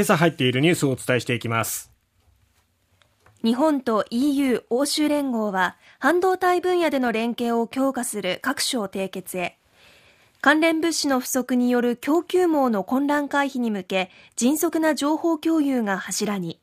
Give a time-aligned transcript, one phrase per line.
[0.00, 1.92] 今朝入っているニュースをお伝えしていきます。
[3.44, 9.58] 日本と EU 欧州連合は半導体分野での連携を強化する各省締結へ。
[10.40, 16.58] 関連物資の不足による供給網の混乱回避に向け迅速な情報共有が柱に。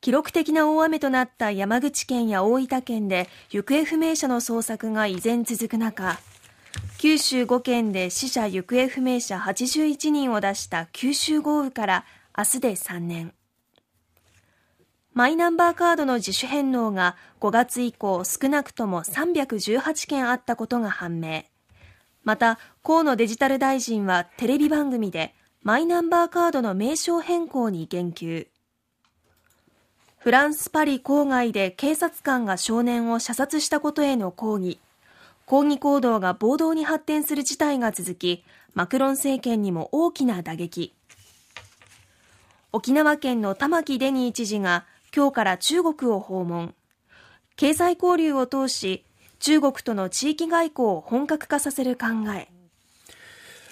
[0.00, 6.18] 記録的な大雨となった山口県や大分県で行方不明者の捜索が依然続く中
[6.98, 12.04] 九州5県で死者・行方不明者81人を出した九州豪雨から
[12.36, 13.34] 明日で3年。
[15.12, 21.44] マイナンバーカードの自主返納が5月以降少なくとも318件あったことが判明。
[22.22, 28.48] また河野デジタル大臣はテレビ番組でマイナンバーカードの名称変更に言及。
[30.18, 34.80] フランス・パリ郊外で警察官が少年を射殺したことへの抗議。
[35.46, 38.44] 抗議行動が暴動に発展する事態が続き
[38.74, 40.94] マクロン政権にも大きな打撃。
[42.72, 46.74] 沖縄県の玉城デニー知事が今日から中国を訪問。
[47.56, 49.04] 経済交流を通し
[49.38, 52.48] 中国との地域外交を本格化させる考え。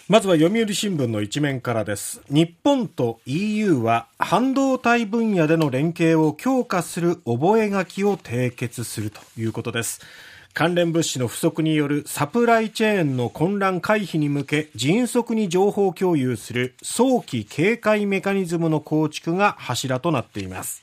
[0.09, 2.21] まずは読売新聞の一面からです。
[2.29, 7.59] 日本と EU は半導体分野での連携を強化する覚
[7.89, 10.01] 書を締結するということです。
[10.55, 20.83] 関連物資の不足によるサプライチェーンの混乱回避に向け迅速に情報共有する早期警戒メカニズムの構築が柱となっています。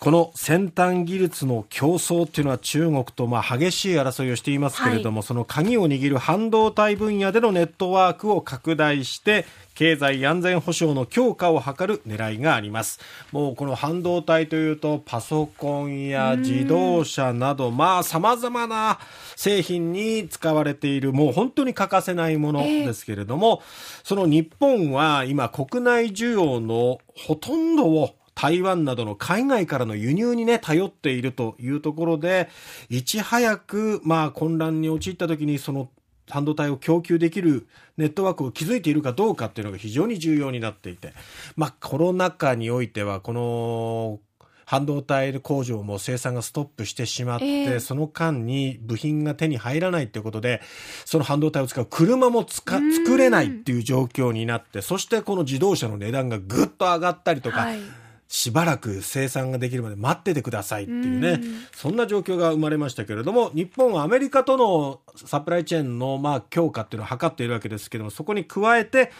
[0.00, 13.00] この先端技術の競争っていうのは中国とまあ激しい争いをしていますけれども、はい、その鍵を握る半導体分野でのネットワークを拡大して経済安全保障の強化を図る狙いがあります。
[13.32, 19.00] もうこの半導体というとパソコンや自動車などまあ様々な
[19.34, 32.48] 製品に使われているもう本当に欠かせないものですけれども、えー、その日本は今国内需要のほとんどを台湾などの海外からの輸入にね、頼っているというところで、
[32.88, 35.88] いち早く、まあ混乱に陥った時にその
[36.30, 41.14] 半導体を供給できるネットワークを築いているかどうかっていうのが非常に重要になっていて、
[41.56, 44.20] まあコロナ禍においてはこの
[44.66, 50.60] 半導体工場も生産がストップしてしまって、えー、その間に部品が手に入らないっていうことで、
[51.04, 57.78] その半導体を使う車もつか作れないっていう状況になって、そしてこの自動車の値段がぐっと上がったりとか、はい
[58.28, 69.10] しばらく生産ができるまで待っててくださいっていうね、うそんな状況が生まれましたけれども、日本はアメリカとのサプライチェーンのまあ強化っていうのを図っているわけですけども、そこに加えて、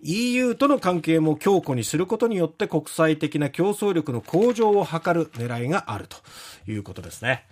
[0.00, 6.16] EU との関係も強固にすることによって国際的な競争力の向上を図る狙いがあると
[6.70, 7.44] いうことですね。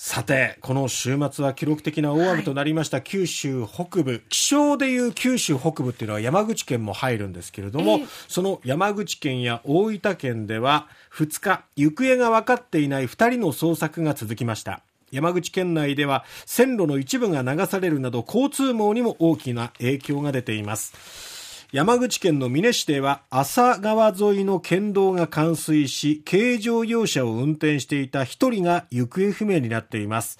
[0.00, 14.82] さて、この週末は記録的な大雨となりました九州北部、はい、気象でいう九州北部っていうのは山口県も入るんですけれども、えー、その山口県や大分県では2日、行方が分かっていない2人の捜索が続きました。
[15.10, 21.37] 山口県内では線路の一部が流されるなど交通網にも大きな影響が出ています。
[21.70, 30.38] 山口県の美祢市では浅川沿いの県道が冠水し軽乗用車を運転していた1人が行方不明になっています、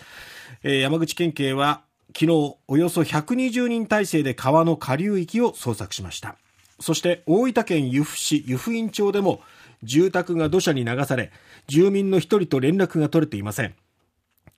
[0.62, 1.82] えー、山口県警は
[2.18, 6.36] 昨日およそ120人体制で川の下流域を捜索しました。
[6.80, 9.40] そして大分県由布市湯布院町でも
[9.82, 11.30] 住宅が土砂に流され
[11.66, 13.74] 住民の1人と連絡が取れていません。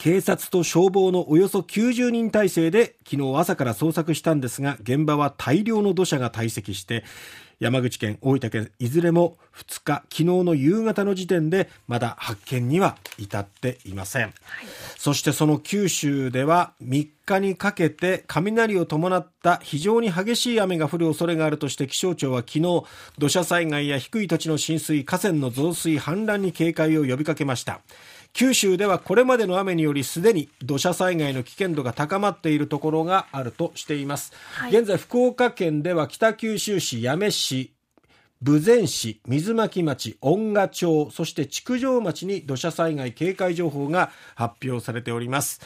[0.01, 7.05] 警察と消防のおよそ90人体制で昨日朝から捜索したんですが現場は大量の土砂が堆積して
[7.59, 14.23] 山口県、大分県、いずれも2日、昨日の夕方の時点でまだ発見には至っていません。
[14.23, 14.33] はい、
[14.97, 22.85] そしてその九州では3日にかけて雷を伴った非常に激しい雨が降る恐れがあるとして気象庁は昨日
[23.19, 27.83] 土砂災害や低い土地の浸水、河川の増水、氾濫に警戒を呼びかけました。
[28.33, 37.73] 九州ではこれまでの雨によりすでに土砂災害の危険度が高まっているところがあるとしています、はい、現在福岡県では北九州市八女市
[38.43, 45.61] 豊前市、水巻町、恩賀町、そして築城町に土砂災害警戒情報が発表されております。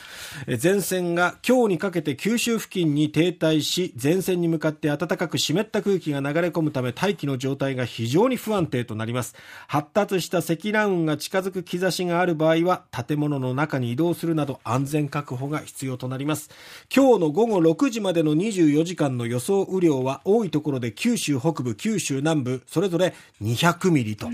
[0.60, 9.36] 前線が今日にかけて九州付近に停滞し、前線に向かって暖かく湿った空気が流れ込むため大気の状態が非常に不安定となります。
[9.68, 16.50] 発達した積乱雲が近づく兆しがある場合は、建物の中に移動するなど安全確保が必要となります。
[16.92, 24.28] 今日の午後6時までの24時間の予想雨量は多いところで九州北部、九州南部、それぞれ200ミリと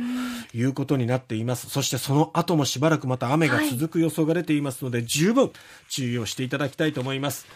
[0.55, 1.69] いうことになっています。
[1.69, 5.51] そしてその後もしばらくまた雨が続く予想が出ていますので、はい、十分
[5.89, 7.47] 注意をしていただきたいと思います。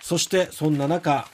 [0.00, 1.26] そしてそんな中、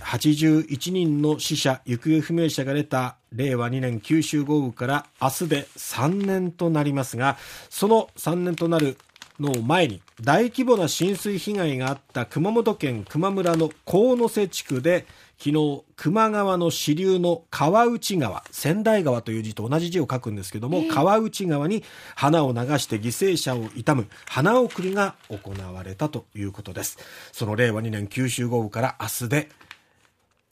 [0.00, 7.36] 81人の死者、行方不明者が出た令和2年九州豪雨から明日で3年となりますが、
[7.68, 8.96] その3年となる
[9.40, 15.06] の前に大規模な浸水被害があった熊本県球磨村の鴻瀬地区で
[15.38, 21.84] 昨日球磨川の支流の川内川仙台川という字と同じ字を書くんですけども、えー、川内川に
[22.16, 26.98] 花を流して犠牲者を悼む花送りが行われたということです。
[27.32, 29.48] その令和2年九州豪雨から明日で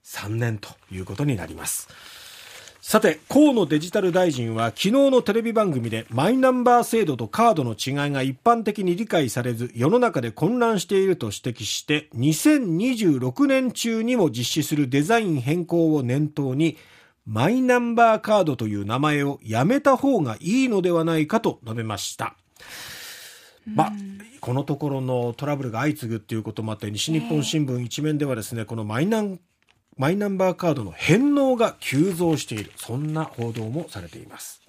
[0.06, 1.88] 3年ということになります
[2.88, 16.77] さて、河野デジタル大臣は昨日のテレビ番組でマイナンバー制度とカードの違いが一般的に理解されず世の中で混乱していると指摘して2026年中にも実施するデザイン変更を念頭に
[17.27, 22.37] マイナンバーカードという名前をやめた方がいいのではないかと述べました。
[23.67, 23.93] まあ、
[24.41, 29.41] このところのトラブルが相次ぐっていうこともあって西日本新聞一面ではですねこのマイナン
[29.98, 32.70] マイナンバーカードの返納が急増している。
[32.76, 34.65] そんな報道もされています。